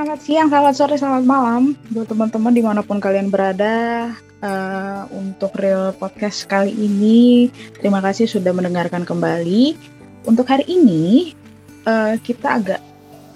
[0.00, 4.08] Selamat siang, selamat sore, selamat malam buat teman-teman di mana pun kalian berada.
[4.40, 9.76] Uh, untuk real podcast kali ini, terima kasih sudah mendengarkan kembali.
[10.24, 11.36] Untuk hari ini,
[11.84, 12.80] uh, kita agak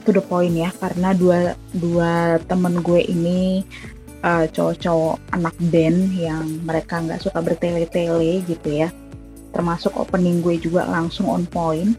[0.09, 3.61] to the point ya, karena dua dua temen gue ini
[4.25, 8.89] uh, cowok-cowok anak band yang mereka nggak suka bertele-tele gitu ya.
[9.53, 11.93] Termasuk opening gue juga langsung on point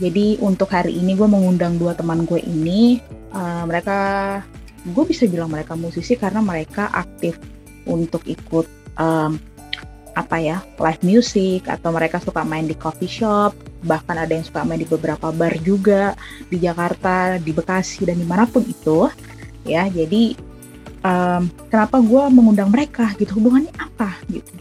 [0.00, 3.04] jadi untuk hari ini gue mengundang dua teman gue ini.
[3.30, 3.98] Uh, mereka,
[4.84, 7.38] gue bisa bilang mereka musisi karena mereka aktif
[7.86, 8.66] untuk ikut
[8.98, 9.38] um,
[10.10, 14.66] apa ya live music atau mereka suka main di coffee shop bahkan ada yang suka
[14.66, 16.12] main di beberapa bar juga
[16.52, 19.08] di Jakarta di Bekasi dan di mana pun itu
[19.64, 19.88] ya.
[19.88, 20.36] Jadi
[21.04, 23.40] um, kenapa gue mengundang mereka gitu?
[23.40, 24.52] Hubungannya apa gitu?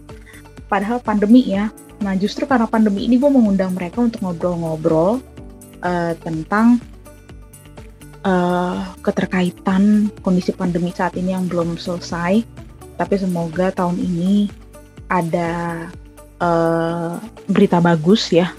[0.71, 1.67] Padahal pandemi ya.
[1.99, 5.19] Nah, justru karena pandemi ini gue mengundang mereka untuk ngobrol-ngobrol
[5.83, 6.79] uh, tentang
[8.23, 12.43] uh, keterkaitan kondisi pandemi saat ini yang belum selesai.
[12.99, 14.51] Tapi semoga tahun ini
[15.07, 15.87] ada
[16.43, 17.15] uh,
[17.47, 18.51] berita bagus ya.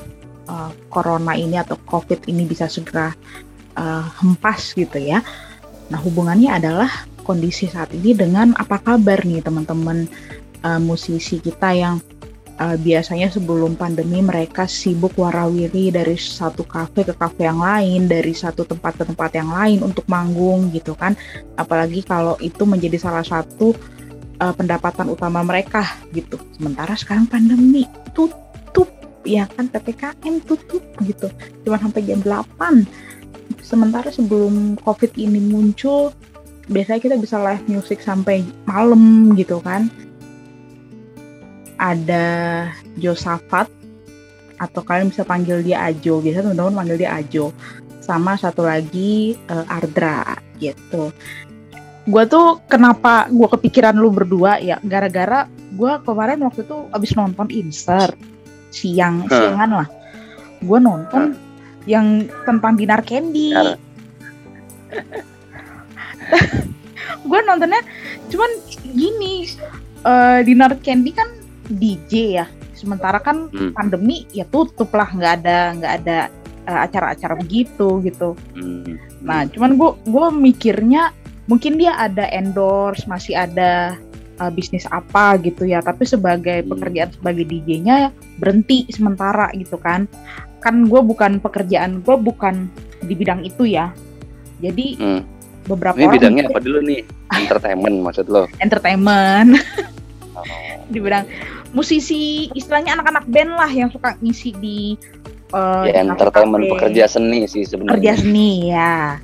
[0.50, 3.14] Uh, corona ini atau COVID ini bisa segera
[3.78, 5.22] uh, hempas gitu ya.
[5.91, 6.91] Nah, hubungannya adalah
[7.22, 10.11] kondisi saat ini dengan apa kabar nih teman-teman
[10.66, 12.03] uh, musisi kita yang
[12.61, 18.36] uh, biasanya sebelum pandemi mereka sibuk warawiri dari satu kafe ke kafe yang lain, dari
[18.36, 21.16] satu tempat ke tempat yang lain untuk manggung gitu kan.
[21.56, 23.72] Apalagi kalau itu menjadi salah satu
[24.38, 26.36] uh, pendapatan utama mereka gitu.
[26.55, 28.92] Sementara sekarang pandemi tutup
[29.25, 31.33] ya kan PPKM tutup gitu.
[31.64, 32.84] Cuma sampai jam 8.
[33.64, 36.12] Sementara sebelum Covid ini muncul
[36.70, 39.91] biasanya kita bisa live music sampai malam gitu kan
[41.80, 42.28] ada
[43.00, 43.72] Josafat
[44.60, 46.20] atau kalian bisa panggil dia Ajo.
[46.20, 47.56] Biasa teman-teman panggil dia Ajo.
[48.04, 51.08] Sama satu lagi uh, Ardra gitu.
[52.04, 54.60] Gue tuh kenapa gue kepikiran lu berdua?
[54.60, 58.12] Ya gara-gara gue kemarin waktu itu abis nonton insert
[58.69, 59.32] siang huh.
[59.32, 59.88] siangan lah.
[60.60, 61.88] Gue nonton huh.
[61.88, 63.56] yang tentang dinar candy.
[67.20, 67.82] Gue nontonnya
[68.30, 68.50] cuman
[68.90, 69.46] gini
[70.02, 71.39] uh, dinar candy kan
[71.70, 73.76] DJ ya sementara kan hmm.
[73.76, 76.19] pandemi ya tutup lah nggak ada nggak ada
[76.64, 78.97] uh, acara-acara begitu gitu hmm.
[79.20, 81.12] nah cuman gue gue mikirnya
[81.50, 83.98] mungkin dia ada endorse masih ada
[84.41, 86.69] uh, bisnis apa gitu ya tapi sebagai hmm.
[86.72, 90.08] pekerjaan sebagai DJ-nya berhenti sementara gitu kan
[90.64, 92.69] kan gue bukan pekerjaan gue bukan
[93.04, 93.92] di bidang itu ya
[94.64, 95.20] jadi hmm.
[95.69, 97.00] beberapa ini bidangnya apa dulu nih
[97.37, 99.60] entertainment maksud lo entertainment
[100.32, 100.44] oh.
[100.88, 101.25] di bidang
[101.70, 104.98] musisi istilahnya anak-anak band lah yang suka ngisi di
[105.54, 107.98] uh, ya entertainment pekerja seni sih sebenarnya.
[107.98, 109.19] Pekerja seni ya.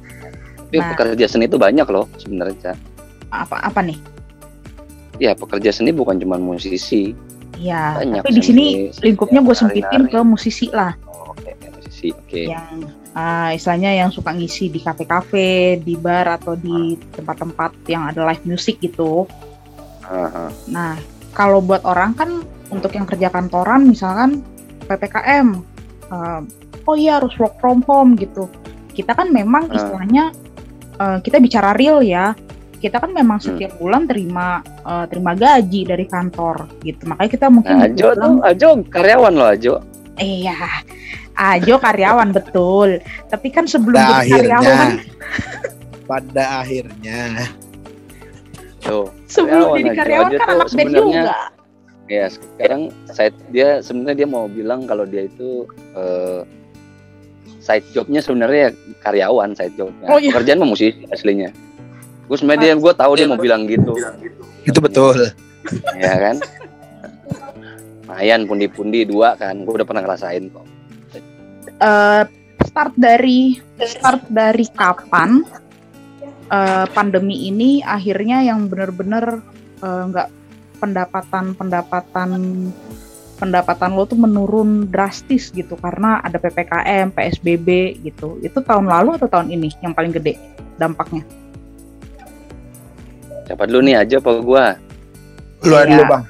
[0.67, 2.75] Tapi nah, pekerja seni itu banyak loh sebenarnya
[3.31, 3.99] apa apa nih?
[5.17, 7.17] Ya pekerja seni bukan cuma musisi.
[7.57, 8.67] Ya banyak tapi di sini
[9.01, 10.93] lingkupnya gue sempitin ke musisi lah.
[11.09, 11.55] Oh, oke okay.
[11.73, 12.29] musisi oke.
[12.29, 12.47] Okay.
[12.53, 12.85] yang
[13.17, 18.45] uh, istilahnya yang suka ngisi di kafe-kafe di bar atau di tempat-tempat yang ada live
[18.45, 19.25] music gitu.
[20.07, 20.51] Uh -huh.
[20.71, 20.95] nah
[21.37, 22.31] kalau buat orang kan
[22.73, 24.41] untuk yang kerja kantoran misalkan
[24.89, 25.61] ppkm
[26.09, 26.41] uh,
[26.89, 28.49] oh iya harus work from home gitu
[28.97, 29.77] kita kan memang uh.
[29.77, 30.33] istilahnya
[30.97, 32.33] uh, kita bicara real ya
[32.81, 33.47] kita kan memang hmm.
[33.47, 33.81] setiap hmm.
[33.81, 38.69] bulan terima uh, terima gaji dari kantor gitu makanya kita mungkin nah, Ajo tuh Ajo
[38.89, 39.75] karyawan loh Ajo
[40.17, 40.57] iya
[41.37, 44.89] Ajo karyawan betul tapi kan sebelum pada jadi akhirnya, karyawan
[46.11, 47.21] pada akhirnya
[48.87, 49.11] Tuh.
[49.27, 51.35] Sebelum jadi karyawan kan anak band juga.
[52.07, 55.67] Ya, sekarang side dia sebenarnya dia mau bilang kalau dia itu
[55.99, 56.47] uh,
[57.59, 58.71] side jobnya sebenarnya
[59.03, 60.07] karyawan side jobnya.
[60.07, 60.31] Oh, iya.
[60.31, 61.51] Pekerjaan mah musisi aslinya.
[62.31, 63.99] Gue sebenarnya dia gue tahu dia mau bilang gitu.
[64.63, 65.35] Itu betul.
[65.99, 66.37] ya kan.
[68.07, 70.67] Mayan pundi-pundi dua kan, gue udah pernah ngerasain kok.
[71.83, 72.23] Uh,
[72.63, 75.43] start dari start dari kapan
[76.51, 79.41] uh, pandemi ini akhirnya yang benar-benar
[79.83, 80.29] uh, nggak
[80.77, 82.31] pendapatan pendapatan
[83.37, 85.77] pendapatan lo tuh menurun drastis gitu.
[85.77, 87.69] Karena ada ppkm psbb
[88.05, 88.41] gitu.
[88.41, 90.39] Itu tahun lalu atau tahun ini yang paling gede
[90.81, 91.25] dampaknya?
[93.47, 94.65] Siapa dulu nih aja apa gua?
[95.63, 96.23] Lu aja dulu bang.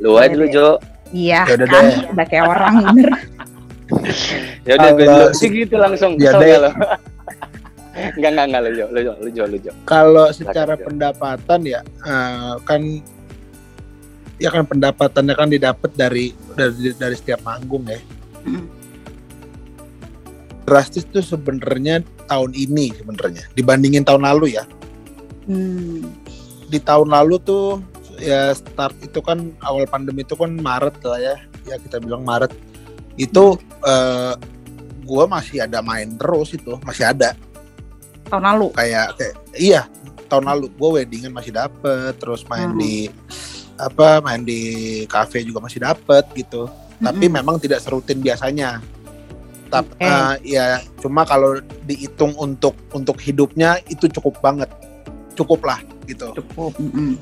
[0.00, 0.68] Lu aja dulu Jo.
[1.10, 3.10] Iya ya kan udah kayak orang bener.
[4.62, 5.26] Ya udah gue dulu.
[5.34, 6.70] Sih gitu langsung ya deh
[8.16, 9.72] enggak enggak enggak lu Jo, lu Jo, lu Jo, lu Jo.
[9.84, 12.80] Kalau secara Laki, pendapatan ya uh, kan
[14.40, 18.00] ya kan pendapatannya kan didapat dari dari dari setiap manggung ya.
[18.40, 18.64] Hmm.
[20.64, 22.00] drastis tuh sebenarnya
[22.30, 24.64] tahun ini sebenarnya dibandingin tahun lalu ya.
[25.50, 26.06] Hmm.
[26.70, 27.82] Di tahun lalu tuh
[28.22, 31.36] ya start itu kan awal pandemi itu kan Maret lah ya,
[31.66, 32.54] ya kita bilang Maret
[33.18, 33.82] itu hmm.
[33.82, 34.34] uh,
[35.02, 37.34] gue masih ada main terus itu masih ada.
[38.30, 38.66] Tahun lalu?
[38.78, 39.82] Kayak, kayak iya
[40.30, 42.78] tahun lalu gue weddingan masih dapet terus main hmm.
[42.78, 43.10] di
[43.74, 44.62] apa main di
[45.10, 47.04] cafe juga masih dapet gitu hmm.
[47.10, 48.78] tapi memang tidak serutin biasanya
[49.70, 50.06] tapi okay.
[50.06, 50.66] uh, eh, ya
[51.02, 54.70] cuma kalau dihitung untuk untuk hidupnya itu cukup banget
[55.34, 57.12] cukup lah gitu cukup mm -hmm.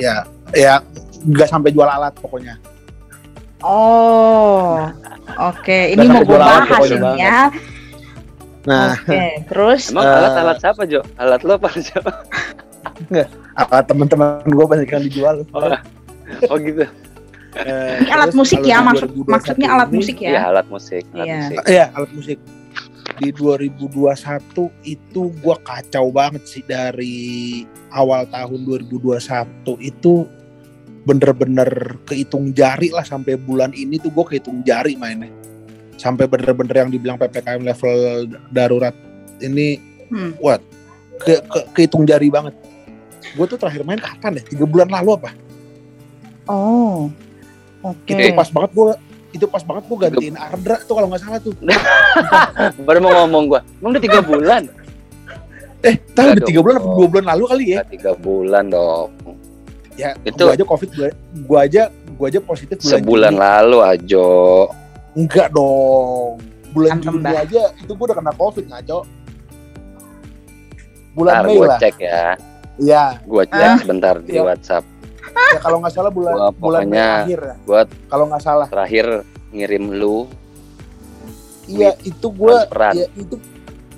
[0.00, 0.24] ya
[0.56, 0.80] ya
[1.20, 2.56] nggak sampai jual alat pokoknya
[3.60, 4.88] oh
[5.36, 5.92] oke okay.
[5.92, 6.88] ini mau gue bahas
[7.20, 7.52] ya
[8.66, 11.00] Nah, okay, terus emang uh, alat-alat siapa Jo?
[11.22, 12.10] Alat lo apa siapa?
[13.06, 15.36] Enggak, alat teman-teman gue banyak yang dijual.
[15.54, 15.70] Oh,
[16.50, 16.82] oh gitu.
[17.56, 20.30] Uh, alat musik ya maksud maksudnya alat ini, musik ya?
[20.34, 21.04] Iya alat musik.
[21.14, 21.38] Alat iya.
[21.38, 21.56] musik.
[21.70, 22.38] Iya alat musik.
[23.16, 24.04] Di 2021
[24.84, 27.64] itu gue kacau banget sih dari
[27.94, 29.16] awal tahun 2021
[29.80, 30.26] itu
[31.06, 35.30] bener-bener kehitung jari lah sampai bulan ini tuh gue kehitung jari mainnya
[35.96, 37.96] sampai bener-bener yang dibilang ppkm level
[38.52, 38.94] darurat
[39.40, 39.80] ini
[40.12, 40.40] hmm.
[40.40, 40.60] what?
[41.16, 42.52] Ke, ke kehitung jari banget.
[43.32, 44.42] Gue tuh terakhir main kapan ya?
[44.44, 45.30] Tiga bulan lalu apa?
[46.46, 47.08] Oh
[47.82, 48.04] oke.
[48.06, 48.30] Okay.
[48.30, 48.90] itu pas banget gue
[49.36, 51.52] itu pas banget gue gantiin Ardra tuh kalau nggak salah tuh.
[52.86, 54.62] Baru mau ngomong gue emang udah tiga bulan?
[55.84, 57.80] Eh tahu udah tiga bulan atau dua bulan lalu kali ya?
[57.88, 59.10] Tiga bulan dong.
[59.96, 63.44] Ya itu gue aja covid gue aja gue aja positif bulan sebulan Juni.
[63.44, 64.28] lalu ajo
[65.16, 66.36] Enggak dong.
[66.76, 69.08] Bulan Juni aja itu gue udah kena covid ngaco.
[71.16, 71.80] Bulan Mei lah.
[71.80, 72.36] cek ya.
[72.76, 73.04] Iya.
[73.24, 73.76] Gue cek ah.
[73.80, 74.44] sebentar di ya.
[74.44, 74.84] WhatsApp.
[75.56, 77.54] Ya kalau nggak salah bulan gua bulan Mei akhir ya.
[77.64, 78.66] Buat kalau nggak salah.
[78.68, 79.24] Terakhir
[79.56, 80.28] ngirim lu.
[81.64, 82.56] Iya itu gue.
[82.92, 83.34] Ya, itu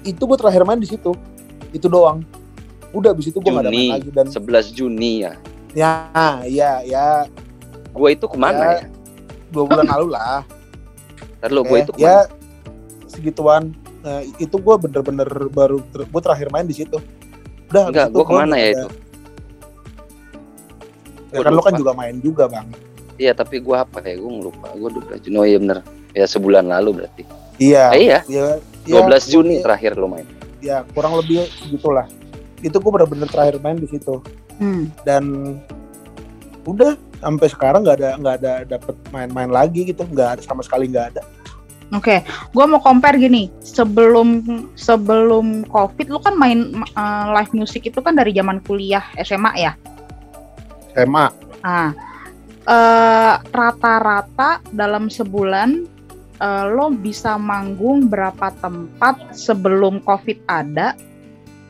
[0.07, 1.19] itu gue terakhir main di situ.
[1.75, 2.23] Itu doang.
[2.95, 5.35] Udah abis itu gue nggak ada main lagi dan 11 Juni ya.
[5.75, 5.93] Ya,
[6.47, 7.27] ya, ya.
[7.91, 8.87] Gue itu ke mana ya?
[8.87, 8.87] ya?
[9.51, 10.47] Dua bulan lalu lah.
[11.39, 12.07] Ntar lu gue itu ke mana?
[12.07, 12.19] Ya
[13.09, 13.63] segituan.
[14.03, 16.99] Nah, itu gue bener-bener baru ter gue terakhir main di situ.
[17.69, 18.89] Udah, Enggak, gue ke mana ya itu?
[21.29, 22.69] Ya, kan lo kan juga main juga bang.
[23.19, 25.83] Iya tapi gue apa ya gue lupa gue udah Juni oh iya bener
[26.15, 27.23] ya sebulan lalu berarti.
[27.59, 27.85] Iya.
[27.93, 28.19] Eh, iya.
[28.31, 28.47] Ya,
[28.87, 30.27] 12 ya, Juni ya, terakhir lo main.
[30.63, 32.07] Ya kurang lebih segitulah.
[32.63, 34.23] Itu gue bener-bener terakhir main di situ.
[34.57, 34.89] Hmm.
[35.03, 35.59] Dan
[36.65, 40.91] udah sampai sekarang nggak ada nggak ada dapet main-main lagi gitu nggak ada sama sekali
[40.91, 41.23] nggak ada
[41.89, 42.53] Oke, okay.
[42.53, 43.49] gue mau compare gini.
[43.65, 44.45] Sebelum
[44.77, 49.73] sebelum COVID, lu kan main uh, live music itu kan dari zaman kuliah SMA ya?
[50.93, 51.33] SMA.
[51.65, 51.97] Nah,
[52.69, 55.89] uh, rata-rata dalam sebulan
[56.45, 60.93] uh, lo bisa manggung berapa tempat sebelum COVID ada?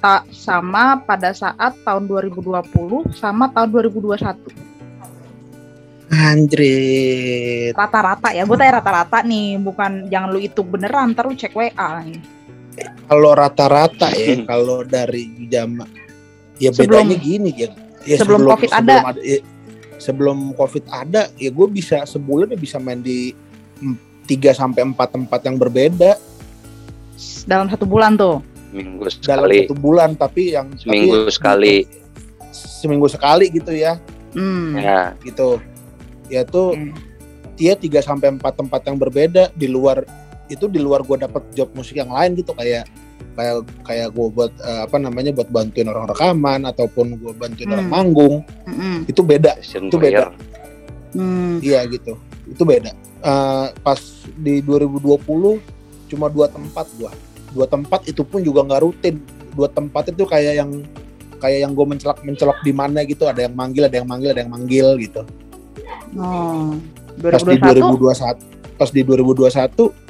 [0.02, 4.67] Tak sama pada saat tahun 2020 sama tahun 2021.
[6.08, 7.76] Anjir.
[7.76, 12.00] Rata-rata ya, gue tanya rata-rata nih, bukan jangan lu itu beneran, lu cek WA.
[13.08, 15.84] Kalau rata-rata ya, kalau dari jam
[16.56, 17.70] ya sebelum, bedanya gini ya.
[18.08, 18.96] ya sebelum, sebelum COVID sebelum ada.
[19.04, 19.38] ada ya,
[20.00, 23.36] sebelum COVID ada, ya gue bisa sebulan ya bisa main di
[24.24, 26.16] 3 sampai empat tempat yang berbeda.
[27.44, 28.40] Dalam satu bulan tuh.
[28.72, 29.28] Minggu sekali.
[29.28, 31.76] Dalam satu bulan tapi yang seminggu tapi, sekali.
[32.52, 34.00] Seminggu sekali gitu ya.
[34.32, 34.76] Hmm.
[34.76, 35.16] Ya.
[35.24, 35.60] Gitu
[36.28, 36.92] yaitu hmm.
[37.58, 39.50] dia tiga sampai empat tempat yang berbeda.
[39.56, 40.04] Di luar
[40.48, 42.54] itu di luar gue dapet job musik yang lain gitu.
[42.54, 42.86] Kayak
[43.34, 43.56] kayak
[43.86, 47.74] kayak gue buat uh, apa namanya buat bantuin orang rekaman ataupun gue bantuin hmm.
[47.74, 48.34] orang manggung.
[48.68, 49.02] Hmm.
[49.10, 49.58] itu beda.
[49.58, 50.30] Session itu beda.
[51.16, 51.58] Hmm.
[51.64, 52.14] iya gitu.
[52.46, 52.92] Itu beda.
[53.18, 53.98] Uh, pas
[54.38, 55.18] di 2020
[56.08, 57.10] cuma dua tempat gue
[57.48, 59.18] dua tempat itu pun juga nggak rutin.
[59.56, 60.70] Dua tempat itu kayak yang
[61.42, 63.26] kayak yang gue mencelak mencelak di mana gitu.
[63.26, 65.26] Ada yang manggil ada yang manggil ada yang manggil gitu
[66.16, 66.74] Oh,
[67.20, 67.28] 2021?
[67.28, 70.08] Pas di 2021, pas di 2021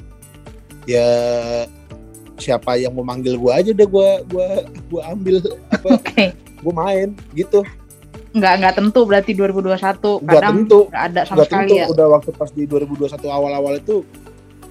[0.88, 1.08] ya
[2.40, 6.28] siapa yang mau manggil gua aja deh gua gua gua ambil apa okay.
[6.64, 7.60] gua main gitu
[8.32, 11.80] nggak nggak tentu berarti 2021 nggak tentu nggak ada sama nggak sekali tentu.
[11.82, 14.06] ya udah waktu pas di 2021 awal-awal itu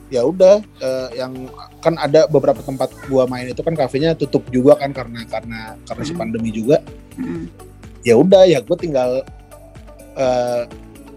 [0.08, 1.52] ya udah uh, yang
[1.84, 6.04] kan ada beberapa tempat gua main itu kan kafenya tutup juga kan karena karena karena
[6.06, 6.10] hmm.
[6.10, 6.80] si pandemi juga
[7.20, 7.46] hmm.
[8.08, 9.20] ya udah ya gue tinggal
[10.16, 10.64] uh,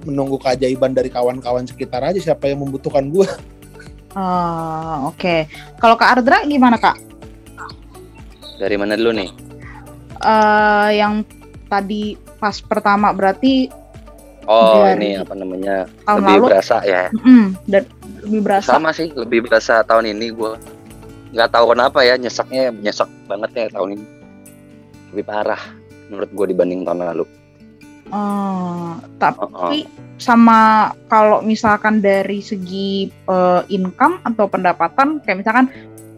[0.04, 3.28] menunggu keajaiban dari kawan-kawan sekitar aja siapa yang membutuhkan gue.
[4.10, 5.22] Oh, oke.
[5.22, 5.40] Okay.
[5.78, 6.98] Kalau Kak Ardra gimana Kak?
[8.58, 9.30] Dari mana dulu nih?
[10.20, 11.22] Uh, yang
[11.70, 13.70] tadi pas pertama berarti
[14.50, 15.86] Oh, dari ini apa namanya?
[16.02, 17.06] Tahun lebih lalu, berasa ya.
[17.22, 17.82] Mm, dan
[18.26, 18.70] lebih berasa.
[18.74, 20.54] Sama sih, lebih berasa tahun ini gue.
[21.30, 24.04] nggak tahu kenapa ya nyesaknya nyesek banget ya tahun ini
[25.14, 25.62] lebih parah
[26.10, 27.24] menurut gue dibanding tahun lalu.
[28.10, 29.72] Oh, tapi uh -uh.
[30.18, 35.66] sama kalau misalkan dari segi uh, income atau pendapatan kayak misalkan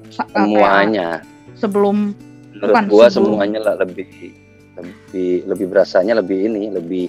[0.09, 1.21] semuanya
[1.57, 2.17] sebelum
[2.57, 3.39] menurut gua sebelum...
[3.39, 4.09] semuanya lah lebih
[4.77, 7.07] lebih lebih berasanya lebih ini lebih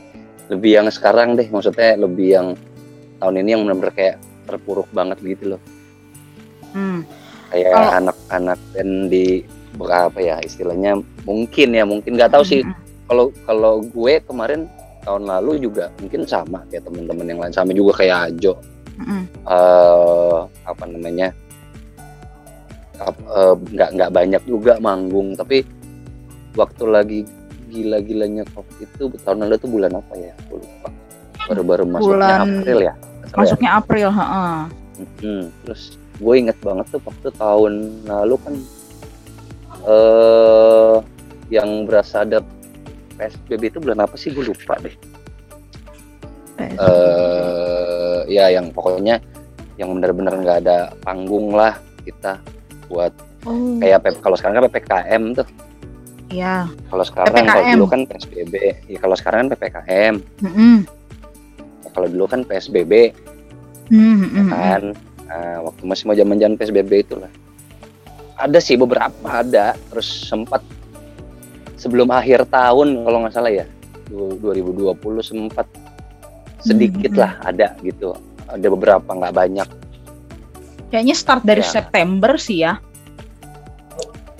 [0.52, 2.48] lebih yang sekarang deh maksudnya lebih yang
[3.24, 5.62] tahun ini yang benar-benar kayak terpuruk banget gitu loh
[6.75, 7.08] hmm.
[7.56, 7.72] kayak
[8.04, 8.72] anak-anak oh.
[8.75, 12.92] dan di berapa ya istilahnya mungkin ya mungkin nggak tahu sih hmm, hmm.
[13.13, 14.65] Kalau kalau gue kemarin
[15.05, 18.58] tahun lalu juga mungkin sama kayak teman-teman yang lain sama juga kayak Ajo.
[18.98, 21.29] Mm uh, apa namanya?
[23.29, 25.62] Uh, nggak nggak banyak juga manggung tapi
[26.58, 27.20] waktu lagi
[27.70, 30.34] gila-gilanya covid itu tahun lalu tuh bulan apa ya?
[30.46, 30.89] Aku lupa.
[31.43, 32.38] Baru-baru masuknya bulan...
[32.41, 32.93] April ya?
[33.34, 33.77] Masuknya ya?
[33.77, 34.25] April ha
[35.22, 37.74] hmm, terus gue inget banget tuh waktu tahun
[38.05, 38.55] lalu kan
[39.84, 40.98] uh,
[41.51, 42.39] yang berasa ada
[43.24, 44.96] PSBB itu bulan apa sih gue lupa deh
[46.75, 49.24] uh, ya yang pokoknya
[49.80, 52.38] yang benar-benar nggak ada panggung lah kita
[52.92, 53.15] buat
[53.48, 53.80] oh.
[53.80, 55.48] kayak kalau sekarang kan ppkm tuh
[56.34, 56.65] Iya.
[56.89, 58.53] Kalau sekarang kalau dulu kan PSBB,
[58.89, 60.15] ya kalau sekarang kan PPKM.
[60.42, 60.75] Mm -hmm.
[61.86, 63.13] ya, kalau dulu kan PSBB,
[63.94, 64.48] mm -hmm.
[64.50, 64.84] kan.
[65.30, 67.30] Nah, waktu masih mau zaman-zaman PSBB itulah.
[68.34, 70.65] Ada sih beberapa ada, terus sempat
[71.84, 73.68] sebelum akhir tahun kalau nggak salah ya,
[74.08, 75.68] 2020 sempat
[76.63, 77.24] sedikit mm -hmm.
[77.28, 78.16] lah ada gitu.
[78.48, 79.68] Ada beberapa nggak banyak.
[80.88, 81.72] Kayaknya start dari ya.
[81.75, 82.80] September sih ya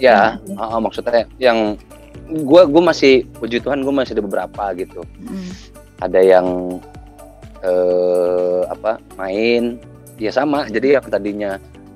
[0.04, 0.60] ya hmm.
[0.60, 1.80] uh, maksudnya yang
[2.28, 5.52] gue gue masih puji Tuhan gue masih ada beberapa gitu hmm.
[6.04, 6.48] ada yang
[7.64, 9.80] uh, apa main
[10.20, 11.52] ya sama jadi yang tadinya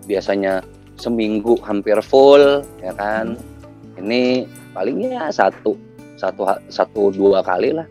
[0.07, 0.63] biasanya
[0.97, 4.01] seminggu hampir full ya kan hmm.
[4.03, 5.73] ini palingnya satu
[6.21, 7.89] satu satu dua kali lah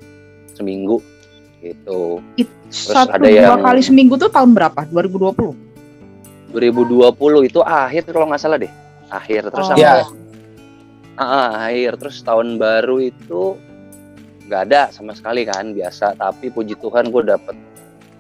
[0.55, 1.03] seminggu
[1.59, 2.23] gitu.
[2.39, 4.87] It, terus satu ada dua yang kali seminggu tuh tahun berapa?
[4.95, 8.71] 2020 2020 itu akhir kalau nggak salah deh
[9.11, 9.51] akhir.
[9.51, 9.71] Terus oh.
[9.75, 10.07] sampai yeah.
[11.19, 11.99] ah, akhir.
[11.99, 13.59] Terus tahun baru itu
[14.47, 16.15] nggak ada sama sekali kan biasa.
[16.15, 17.59] Tapi puji Tuhan gue dapet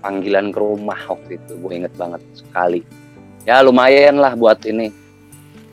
[0.02, 1.54] panggilan ke rumah waktu itu.
[1.62, 2.82] Gue inget banget sekali.
[3.46, 5.05] Ya lumayan lah buat ini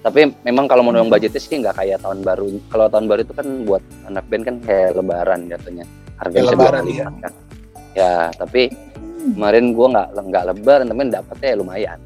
[0.03, 1.07] tapi memang kalau mau hmm.
[1.07, 4.55] budgetnya sih nggak kayak tahun baru kalau tahun baru itu kan buat anak band kan
[4.67, 5.85] kayak lebaran jatuhnya
[6.19, 7.05] harganya ya, lebaran ya.
[7.07, 7.33] kan
[7.95, 9.39] ya tapi hmm.
[9.39, 11.99] kemarin gue nggak nggak lebaran tapi dapetnya lumayan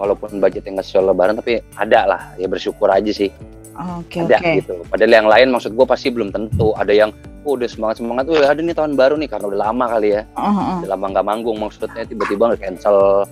[0.00, 3.28] walaupun budgetnya nggak sesuai lebaran tapi ada lah ya bersyukur aja sih
[3.80, 4.54] Oke, okay, ada okay.
[4.60, 4.76] gitu.
[4.92, 6.76] Padahal yang lain maksud gue pasti belum tentu.
[6.76, 7.16] Ada yang
[7.48, 10.22] oh, udah semangat semangat tuh ada nih tahun baru nih karena udah lama kali ya.
[10.36, 10.76] Uh, -huh.
[10.84, 13.24] Udah lama nggak manggung maksudnya tiba-tiba nggak cancel.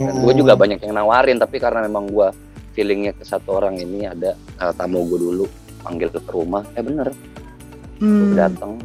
[0.00, 2.32] Dan gue juga banyak yang nawarin tapi karena memang gue
[2.80, 5.44] feelingnya ke satu orang ini ada uh, tamu gue dulu
[5.84, 6.64] panggil ke rumah.
[6.72, 7.12] Eh bener,
[8.00, 8.32] hmm.
[8.32, 8.80] datang.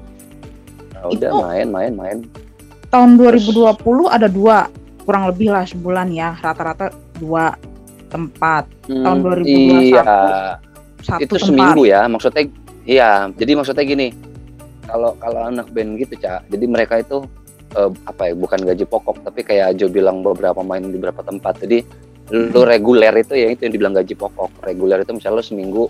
[0.92, 2.18] Nah, udah main main main.
[2.92, 4.68] Tahun 2020 Terus, ada dua
[5.08, 7.56] kurang lebih lah sebulan ya rata-rata dua
[8.12, 10.04] tempat hmm, tahun 2021 iya.
[11.00, 11.46] satu itu tempat.
[11.46, 12.44] seminggu ya maksudnya
[12.90, 14.08] iya jadi maksudnya gini
[14.90, 17.22] kalau kalau anak band gitu cak jadi mereka itu
[17.76, 21.62] uh, apa ya bukan gaji pokok tapi kayak Jo bilang beberapa main di beberapa tempat
[21.62, 21.84] jadi.
[22.34, 24.66] Lu reguler itu ya itu yang dibilang gaji pokok.
[24.66, 25.84] Reguler itu misalnya lu seminggu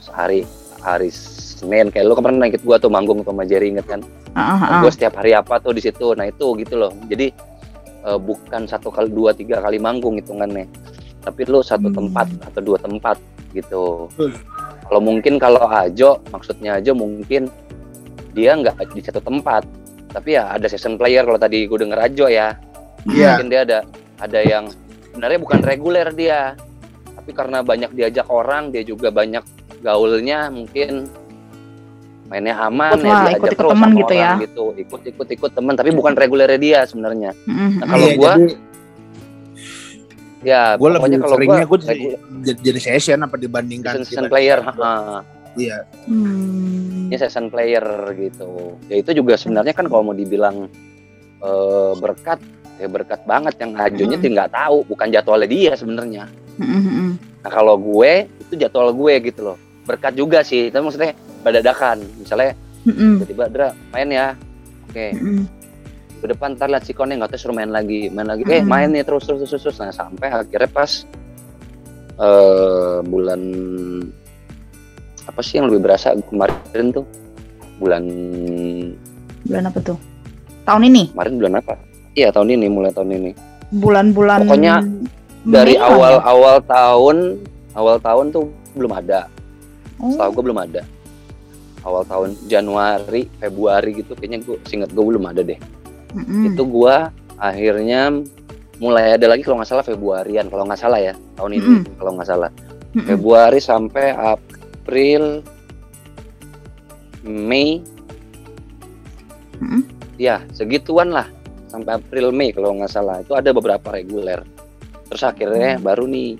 [0.00, 0.48] sehari
[0.80, 1.92] hari Senin.
[1.92, 4.00] Kayak lu kemarin ikut gua tuh manggung sama Jerry inget kan?
[4.32, 4.80] Uh, uh, uh.
[4.80, 6.16] gua setiap hari apa tuh di situ.
[6.16, 6.92] Nah itu gitu loh.
[7.08, 7.28] Jadi
[8.08, 10.64] uh, bukan satu kali dua tiga kali manggung hitungannya.
[11.24, 11.96] Tapi lu satu hmm.
[11.96, 13.16] tempat atau dua tempat
[13.52, 14.08] gitu.
[14.16, 14.34] Hmm.
[14.84, 17.48] kalau mungkin kalau Ajo maksudnya Ajo mungkin
[18.36, 19.64] dia nggak di satu tempat.
[20.12, 22.56] Tapi ya ada season player kalau tadi gue denger Ajo ya.
[23.04, 23.36] Yeah.
[23.36, 23.78] mungkin dia ada
[24.20, 24.68] ada yang
[25.14, 26.58] sebenarnya bukan reguler dia.
[27.14, 29.46] Tapi karena banyak diajak orang dia juga banyak
[29.80, 31.06] gaulnya mungkin
[32.26, 34.32] mainnya aman ikut ya lah, ikut ikut teman gitu ya.
[34.42, 34.64] gitu.
[34.74, 37.30] Ikut ikut ikut teman tapi bukan regulernya dia sebenarnya.
[37.46, 37.70] Mm-hmm.
[37.78, 38.54] nah kalau iya, gua jadi,
[40.44, 42.04] ya gua lebih kalau seringnya gua, jadi,
[42.58, 45.22] jadi session apa dibandingkan season, season player ha.
[45.54, 45.86] iya.
[46.10, 47.08] Hmm.
[47.08, 47.86] ini season player
[48.18, 48.74] gitu.
[48.90, 50.66] Ya itu juga sebenarnya kan kalau mau dibilang
[51.44, 52.42] uh, berkat
[52.78, 54.34] ya berkat banget yang ajunya mm-hmm.
[54.34, 56.24] nggak tahu bukan jadwalnya dia sebenarnya
[56.58, 57.08] mm-hmm.
[57.46, 61.12] nah kalau gue itu jadwal gue gitu loh berkat juga sih tapi maksudnya
[61.44, 63.12] berdadakan misalnya mm-hmm.
[63.22, 64.26] tiba-tiba Dra main ya
[64.90, 65.10] oke okay.
[65.14, 65.44] mm-hmm.
[66.18, 68.58] ke depan ntar lihat si Kone nggak tahu suruh main lagi main lagi mm-hmm.
[68.58, 71.06] eh main nih terus terus terus terus nah sampai akhirnya pas
[72.18, 73.40] uh, bulan
[75.24, 77.06] apa sih yang lebih berasa kemarin tuh
[77.78, 78.02] bulan
[79.46, 79.98] bulan apa tuh
[80.64, 81.74] tahun ini kemarin bulan apa
[82.14, 83.30] iya tahun ini mulai tahun ini
[83.74, 84.74] bulan-bulan pokoknya
[85.44, 85.90] dari ya?
[86.24, 87.42] awal tahun
[87.74, 89.26] awal tahun tuh belum ada
[89.98, 90.14] oh.
[90.14, 90.82] setahu gue belum ada
[91.84, 95.58] awal tahun Januari Februari gitu kayaknya gue singkat gue belum ada deh
[96.16, 96.54] mm-hmm.
[96.54, 96.96] itu gue
[97.36, 98.24] akhirnya
[98.80, 101.94] mulai ada lagi kalau nggak salah Februarian kalau nggak salah ya tahun ini mm-hmm.
[102.00, 103.06] kalau nggak salah mm-hmm.
[103.06, 105.44] Februari sampai April
[107.26, 107.84] Mei
[109.60, 109.82] mm-hmm.
[110.16, 111.28] ya segituan lah
[111.74, 114.46] sampai April Mei kalau nggak salah itu ada beberapa reguler
[115.10, 115.86] terus akhirnya mm-hmm.
[115.86, 116.30] baru nih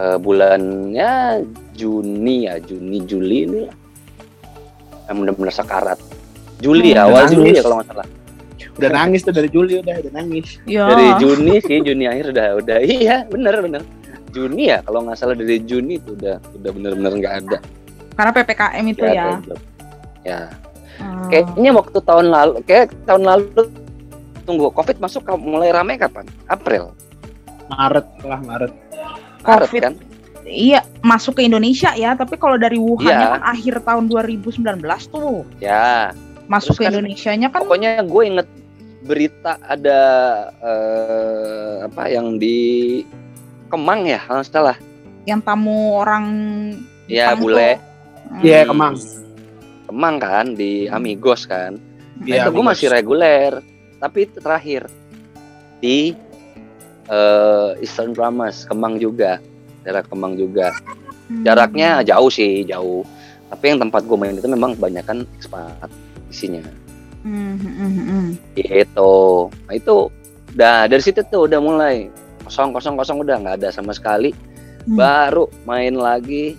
[0.00, 1.44] uh, bulannya
[1.76, 3.76] Juni ya Juni Juli ini lah
[5.10, 5.98] yang benar-benar sekarat.
[6.62, 8.06] Juli ya, awal Juli ya kalau nggak salah.
[8.78, 10.62] Udah nangis tuh dari Juli udah, udah nangis.
[10.64, 10.86] Ya.
[10.86, 13.82] Dari Juni sih, Juni akhir udah udah iya bener bener.
[14.30, 17.58] Juni ya kalau nggak salah dari Juni itu udah udah bener-bener nggak ada.
[18.14, 19.26] Karena ppkm itu ya.
[20.22, 20.40] Ya.
[21.00, 21.32] Hmm.
[21.32, 23.62] Kayaknya waktu tahun lalu, kayak tahun lalu
[24.50, 26.26] tunggu COVID masuk mulai ramai kapan?
[26.50, 26.90] April.
[27.70, 28.72] Maret lah Maret.
[29.46, 29.94] Maret COVID kan?
[30.50, 33.38] iya masuk ke Indonesia ya, tapi kalau dari Wuhan ya.
[33.38, 34.82] kan akhir tahun 2019
[35.14, 35.46] tuh.
[35.62, 36.10] Ya.
[36.50, 38.48] Masuk Terus ke kan, Indonesia-nya kan Pokoknya gue inget
[39.06, 40.00] berita ada
[40.58, 43.00] uh, apa yang di
[43.70, 44.76] Kemang ya, kalau salah.
[45.30, 46.26] Yang tamu orang
[47.06, 47.78] Ya, bule.
[48.42, 48.68] Iya, hmm.
[48.74, 48.94] Kemang.
[49.86, 51.78] Kemang kan di Amigos kan.
[52.26, 53.62] Ya, itu gue masih reguler,
[54.00, 54.88] tapi itu terakhir
[55.78, 56.16] di
[57.12, 59.36] uh, Eastern Promise Kemang juga.
[59.84, 60.72] Daerah Kemang juga.
[61.30, 61.46] Hmm.
[61.46, 63.06] jaraknya jauh sih jauh.
[63.50, 65.90] Tapi yang tempat gue main itu memang kebanyakan ekspat
[66.26, 66.62] isinya.
[67.22, 68.26] Hmm, hmm, hmm, hmm.
[68.58, 69.46] gitu.
[69.68, 70.10] Nah itu
[70.56, 72.10] udah dari situ tuh udah mulai
[72.42, 73.22] kosong kosong kosong.
[73.22, 74.32] Udah nggak ada sama sekali.
[74.80, 74.96] Hmm.
[74.96, 76.56] baru main lagi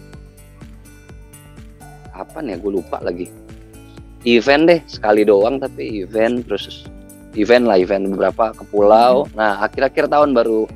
[2.14, 2.58] apa nih ya?
[2.62, 3.28] Gue lupa lagi.
[4.22, 6.86] Event deh sekali doang tapi event terus
[7.36, 9.36] event lah event beberapa ke pulau hmm.
[9.36, 10.68] nah akhir-akhir tahun baru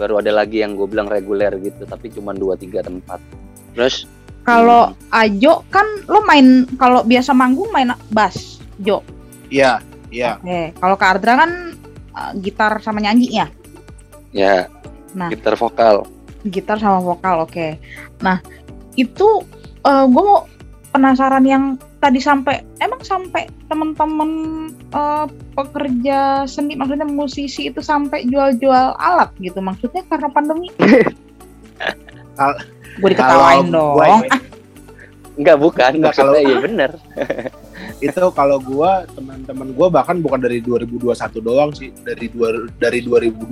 [0.00, 3.20] baru ada lagi yang gue bilang reguler gitu tapi cuma dua tiga tempat
[3.76, 4.08] terus
[4.40, 5.12] kalau hmm.
[5.12, 9.04] Ajo kan lo main kalau biasa manggung main bass Jo
[9.52, 10.64] iya iya oke okay.
[10.80, 11.50] kalau Kak Ardra kan
[12.16, 13.46] uh, gitar sama nyanyi ya
[14.32, 14.56] ya
[15.12, 16.08] nah gitar vokal
[16.48, 17.76] gitar sama vokal oke okay.
[18.24, 18.40] nah
[18.96, 19.44] itu
[19.84, 20.48] uh, gue mau
[20.90, 21.64] penasaran yang
[22.02, 24.30] tadi sampai emang sampai teman-teman
[24.90, 29.62] uh, pekerja seni maksudnya musisi itu sampai jual-jual alat gitu.
[29.62, 30.68] Maksudnya karena pandemi.
[32.98, 33.94] Gue diketawain dong.
[33.94, 34.26] gua,
[35.38, 35.90] enggak bukan.
[36.02, 36.90] Enggak kalau iya bener.
[38.04, 41.12] Itu kalau gue teman-teman gue bahkan bukan dari 2021
[41.44, 41.92] doang sih.
[42.00, 43.44] Dari dua dari 2020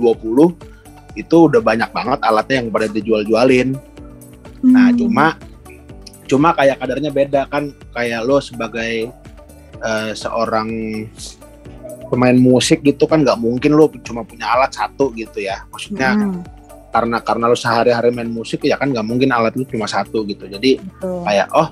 [1.17, 3.77] itu udah banyak banget alatnya yang pada dijual-jualin.
[3.77, 3.81] Nah,
[4.59, 4.73] hmm.
[4.73, 5.25] nah cuma
[6.29, 9.09] cuma kayak kadarnya beda kan kayak lo sebagai
[9.81, 10.69] uh, seorang
[12.09, 16.41] pemain musik gitu kan nggak mungkin lo cuma punya alat satu gitu ya maksudnya hmm.
[16.93, 20.45] karena karena lo sehari-hari main musik ya kan nggak mungkin alat lo cuma satu gitu
[20.45, 21.23] jadi hmm.
[21.25, 21.69] kayak oh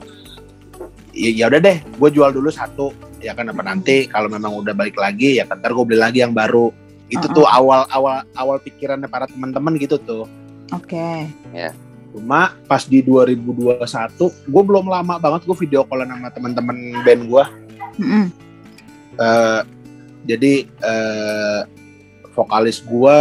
[1.13, 4.73] ya, ya udah deh gue jual dulu satu ya kan apa nanti kalau memang udah
[4.77, 6.69] balik lagi ya ntar gue beli lagi yang baru
[7.09, 7.37] itu uh -uh.
[7.37, 10.29] tuh awal awal awal pikirannya para teman-teman gitu tuh
[10.69, 11.25] oke okay.
[11.49, 11.73] ya
[12.17, 13.77] Cuma pas di 2021,
[14.25, 17.45] gue belum lama banget gue video call sama teman-teman band gue.
[18.01, 18.25] Mm -hmm.
[19.21, 19.61] uh,
[20.25, 21.61] jadi uh,
[22.33, 23.17] vokalis gue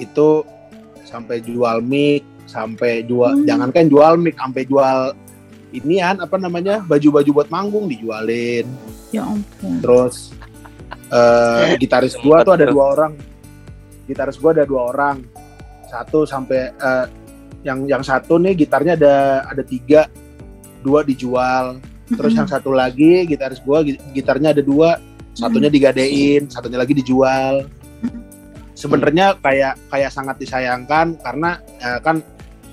[0.00, 0.48] itu
[1.04, 3.44] sampai jual mic, sampai jual, mm.
[3.44, 5.12] jangankan jual mic, sampai jual
[5.76, 8.64] inian apa namanya baju-baju buat manggung dijualin.
[9.12, 9.84] Ya ampun.
[9.84, 10.32] Terus
[11.12, 13.12] uh, gitaris gue tuh ada dua orang.
[14.08, 15.20] Gitaris gue ada dua orang.
[15.88, 17.27] Satu sampai uh,
[17.66, 20.06] yang yang satu nih gitarnya ada ada tiga.
[20.78, 21.82] Dua dijual.
[22.08, 23.82] Terus yang satu lagi gitaris gua
[24.14, 24.96] gitarnya ada dua.
[25.34, 27.66] Satunya digadein satunya lagi dijual.
[28.78, 32.22] Sebenarnya kayak kayak sangat disayangkan karena ya kan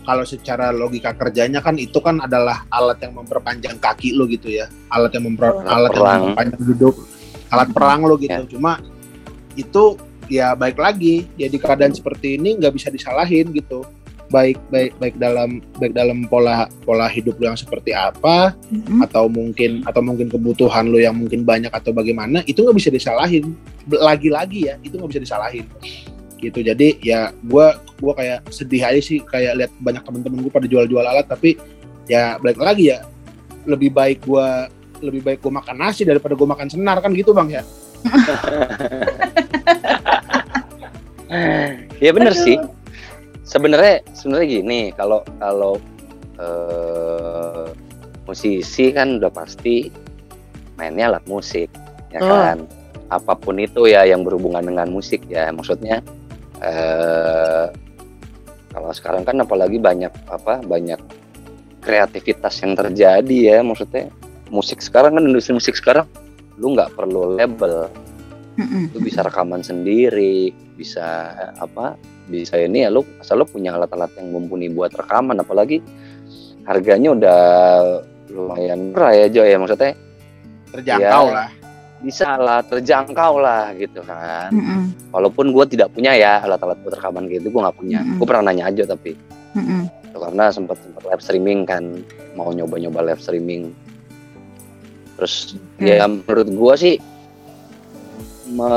[0.05, 4.69] kalau secara logika kerjanya kan itu kan adalah alat yang memperpanjang kaki lo gitu ya.
[4.93, 6.95] Alat yang memper alat, alat yang memperpanjang hidup.
[7.49, 8.37] Alat perang lo gitu.
[8.37, 8.45] Ya.
[8.45, 8.77] cuma
[9.57, 9.97] itu
[10.29, 11.25] ya baik lagi.
[11.41, 13.81] Ya di keadaan seperti ini nggak bisa disalahin gitu
[14.35, 18.99] baik baik baik dalam baik dalam pola pola hidup lo yang seperti apa mm-hmm.
[19.07, 23.55] atau mungkin atau mungkin kebutuhan lo yang mungkin banyak atau bagaimana itu nggak bisa disalahin.
[23.87, 25.63] Lagi-lagi ya itu nggak bisa disalahin.
[26.35, 27.67] Gitu jadi ya gue
[28.03, 31.55] gua kayak sedih aja sih kayak lihat banyak temen-temen gue pada jual-jual alat tapi
[32.11, 33.07] ya balik lagi ya
[33.63, 34.47] lebih baik gue
[34.99, 37.63] lebih baik gue makan nasi daripada gue makan senar kan gitu bang ya?
[41.99, 42.55] Ya bener sih
[43.45, 45.77] sebenarnya sebenarnya gini kalau kalau
[46.41, 47.69] uh,
[48.25, 49.93] musisi kan udah pasti
[50.75, 51.69] mainnya alat musik
[52.11, 52.27] ya oh.
[52.27, 52.57] kan?
[53.13, 55.53] Apa pun itu ya yang berhubungan dengan musik ya.
[55.53, 56.01] Maksudnya
[56.59, 57.69] uh,
[58.73, 60.99] kalau sekarang kan apalagi banyak apa banyak
[61.85, 63.57] kreativitas yang terjadi ya.
[63.61, 64.09] Maksudnya
[64.49, 66.09] musik sekarang kan industri musik sekarang
[66.57, 67.93] lu nggak perlu label.
[68.95, 71.95] Lu bisa rekaman sendiri bisa apa
[72.25, 75.81] bisa ini ya lu asal lu punya alat-alat yang mumpuni buat rekaman apalagi
[76.65, 77.41] harganya udah
[78.33, 79.93] lumayan murah ya Jo ya maksudnya
[80.73, 81.49] terjangkau ya, lah
[82.03, 84.81] bisa lah terjangkau lah gitu kan mm -mm.
[85.15, 88.17] walaupun gue tidak punya ya alat-alat buat rekaman gitu gue nggak punya mm -mm.
[88.19, 89.15] gue pernah nanya aja tapi
[89.55, 89.81] mm -mm.
[90.13, 91.83] karena sempat sempat live streaming kan
[92.35, 93.71] mau nyoba-nyoba live streaming
[95.15, 95.85] terus mm.
[95.87, 96.95] ya menurut gue sih
[98.51, 98.69] me,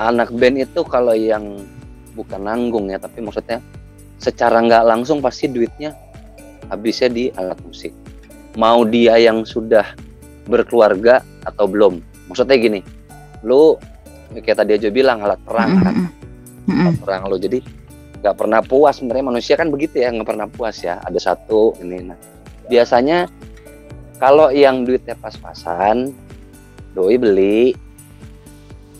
[0.00, 1.60] anak band itu kalau yang
[2.20, 3.64] bukan nanggung ya tapi maksudnya
[4.20, 5.96] secara nggak langsung pasti duitnya
[6.68, 7.90] habisnya di alat musik.
[8.54, 9.96] Mau dia yang sudah
[10.44, 12.04] berkeluarga atau belum?
[12.28, 12.80] Maksudnya gini
[13.40, 13.80] lu
[14.30, 15.94] kayak tadi aja bilang alat perang kan?
[16.68, 17.64] Alat perang lo jadi
[18.20, 19.00] nggak pernah puas.
[19.00, 21.00] Sebenarnya manusia kan begitu ya nggak pernah puas ya.
[21.02, 22.04] Ada satu ini.
[22.04, 22.18] Nah
[22.70, 23.26] biasanya
[24.22, 26.14] kalau yang duitnya pas-pasan
[26.94, 27.74] doi beli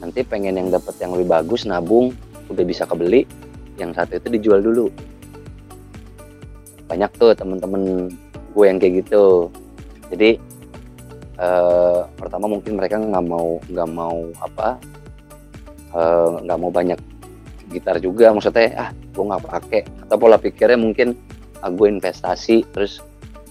[0.01, 2.17] nanti pengen yang dapat yang lebih bagus nabung
[2.51, 3.25] udah bisa kebeli
[3.79, 4.91] yang satu itu dijual dulu.
[6.91, 8.13] Banyak tuh temen-temen
[8.53, 9.49] gue yang kayak gitu.
[10.11, 10.37] Jadi
[11.39, 14.69] uh, pertama mungkin mereka nggak mau nggak mau apa
[15.91, 16.99] eh, nggak uh, mau banyak
[17.71, 18.35] gitar juga.
[18.35, 21.15] Maksudnya ah gue nggak pakai atau pola pikirnya mungkin
[21.63, 22.99] ah, gue investasi terus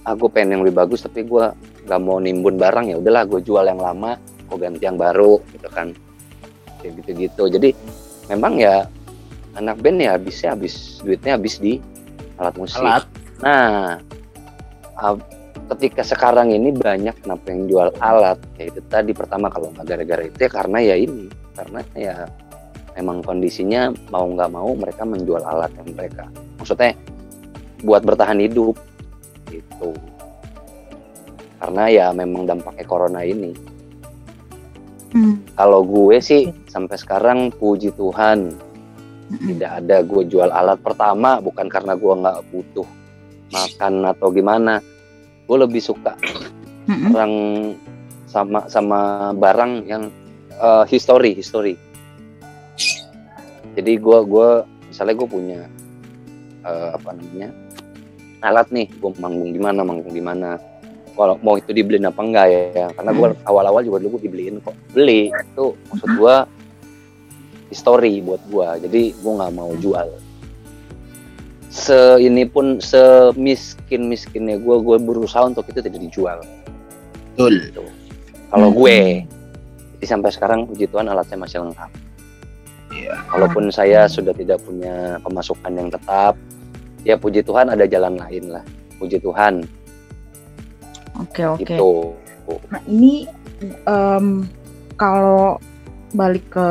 [0.03, 1.45] ah pengen yang lebih bagus tapi gue
[1.87, 2.91] nggak mau nimbun barang.
[2.91, 4.19] Ya udahlah gue jual yang lama
[4.51, 5.95] gue ganti yang baru gitu kan.
[6.83, 7.43] Kayak gitu-gitu.
[7.47, 7.69] Jadi
[8.29, 8.85] memang ya
[9.57, 11.81] anak band ya habisnya habis duitnya habis di
[12.37, 12.79] alat musik.
[12.79, 13.05] Alat.
[13.43, 13.97] nah
[15.75, 18.39] ketika sekarang ini banyak kenapa yang jual alat?
[18.55, 22.15] Ya itu tadi pertama kalau nggak gara-gara itu ya karena ya ini karena ya
[22.95, 26.25] memang kondisinya mau nggak mau mereka menjual alat yang mereka
[26.59, 26.93] maksudnya
[27.83, 28.75] buat bertahan hidup
[29.49, 29.95] gitu.
[31.59, 33.51] Karena ya memang dampaknya corona ini
[35.09, 35.41] Hmm.
[35.57, 38.53] Kalau gue sih sampai sekarang puji Tuhan
[39.33, 39.45] hmm.
[39.53, 42.87] tidak ada gue jual alat pertama bukan karena gue nggak butuh
[43.49, 44.77] makan atau gimana.
[45.49, 46.13] Gue lebih suka
[46.85, 47.09] hmm.
[47.13, 47.33] orang
[48.29, 48.99] sama sama
[49.33, 50.13] barang yang
[50.61, 51.73] uh, history history.
[53.73, 54.49] Jadi gue gue
[54.89, 55.61] misalnya gue punya
[56.65, 57.49] uh, apa namanya
[58.45, 60.55] alat nih gue manggung di mana manggung di mana
[61.19, 62.87] kalau mau itu dibeliin apa enggak ya?
[62.95, 63.43] Karena gue hmm.
[63.43, 64.71] awal-awal juga dulu gue dibeliin kok.
[64.95, 66.35] Beli itu maksud gue
[67.67, 70.07] history buat gue jadi gue nggak mau jual.
[71.67, 76.39] Se ini pun semiskin miskinnya gue gue berusaha untuk itu tidak dijual.
[77.35, 77.67] Betul.
[77.67, 77.83] Gitu.
[78.49, 78.77] kalau hmm.
[78.79, 78.97] gue
[79.99, 81.91] jadi sampai sekarang puji Tuhan alat saya masih lengkap.
[82.89, 83.21] Yeah.
[83.29, 86.33] walaupun saya sudah tidak punya pemasukan yang tetap
[87.05, 88.63] ya puji Tuhan ada jalan lain lah.
[88.97, 89.61] Puji Tuhan
[91.19, 91.63] Oke oke.
[91.67, 91.89] Gitu.
[92.71, 93.27] Nah ini
[93.85, 94.47] um,
[94.95, 95.59] kalau
[96.15, 96.67] balik ke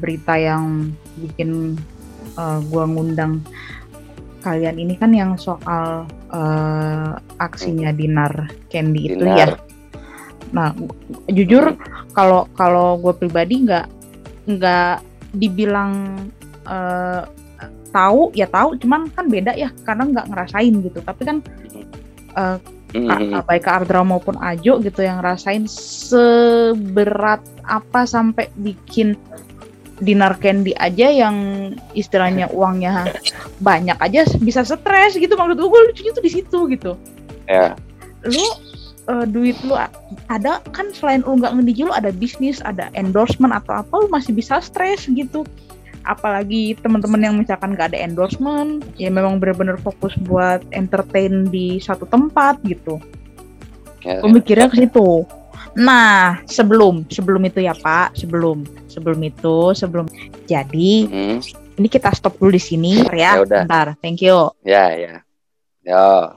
[0.00, 1.76] berita yang bikin
[2.40, 3.44] uh, gua ngundang
[4.44, 9.16] kalian ini kan yang soal uh, aksinya Dinar Candy Dinar.
[9.16, 9.46] itu ya.
[10.54, 10.70] Nah,
[11.32, 11.74] jujur
[12.12, 13.86] kalau kalau gue pribadi nggak
[14.44, 14.96] nggak
[15.34, 16.20] dibilang
[16.68, 17.24] uh,
[17.90, 21.00] tahu ya tahu, cuman kan beda ya karena nggak ngerasain gitu.
[21.00, 21.36] Tapi kan
[22.36, 22.60] uh,
[22.94, 23.42] mm-hmm.
[23.44, 29.18] baik ke Ardra maupun Ajo gitu yang rasain seberat apa sampai bikin
[30.02, 31.36] dinar candy aja yang
[31.94, 33.14] istilahnya uangnya
[33.62, 36.92] banyak aja bisa stres gitu maksud gue lucunya tuh di situ gitu
[37.46, 38.26] ya yeah.
[38.26, 38.42] lu
[39.06, 39.78] uh, duit lu
[40.26, 44.34] ada kan selain lu nggak ngediji lu ada bisnis ada endorsement atau apa lu masih
[44.34, 45.46] bisa stres gitu
[46.04, 52.04] apalagi teman-teman yang misalkan gak ada endorsement ya memang benar-benar fokus buat entertain di satu
[52.04, 53.00] tempat gitu.
[54.04, 55.24] Ya, pemikirnya ke situ.
[55.74, 58.12] Nah sebelum sebelum itu ya pak.
[58.14, 60.06] Sebelum sebelum itu sebelum.
[60.44, 61.36] Jadi hmm.
[61.80, 63.96] ini kita stop dulu di sini ya, ya bentar.
[64.04, 64.52] Thank you.
[64.62, 65.24] Ya ya.
[65.84, 66.36] Ya